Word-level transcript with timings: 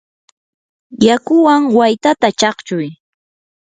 yakuwan 1.07 1.61
waytata 1.77 2.27
chaqchuy. 2.39 2.87